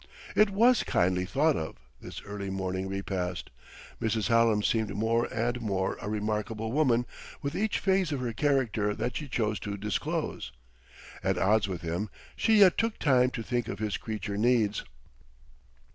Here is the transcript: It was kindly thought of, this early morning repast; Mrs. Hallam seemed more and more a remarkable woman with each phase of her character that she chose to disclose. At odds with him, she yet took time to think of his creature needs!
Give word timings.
It 0.35 0.49
was 0.49 0.81
kindly 0.81 1.25
thought 1.25 1.55
of, 1.55 1.75
this 2.01 2.23
early 2.23 2.49
morning 2.49 2.87
repast; 2.89 3.51
Mrs. 4.01 4.29
Hallam 4.29 4.63
seemed 4.63 4.95
more 4.95 5.31
and 5.31 5.61
more 5.61 5.95
a 6.01 6.09
remarkable 6.09 6.71
woman 6.71 7.05
with 7.43 7.55
each 7.55 7.77
phase 7.77 8.11
of 8.11 8.19
her 8.21 8.33
character 8.33 8.95
that 8.95 9.17
she 9.17 9.27
chose 9.27 9.59
to 9.59 9.77
disclose. 9.77 10.51
At 11.23 11.37
odds 11.37 11.67
with 11.67 11.81
him, 11.83 12.09
she 12.35 12.61
yet 12.61 12.79
took 12.79 12.97
time 12.97 13.29
to 13.29 13.43
think 13.43 13.67
of 13.67 13.77
his 13.77 13.97
creature 13.97 14.37
needs! 14.39 14.83